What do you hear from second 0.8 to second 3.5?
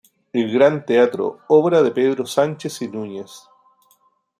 Teatro, obra de Pedro Sánchez y Núñez.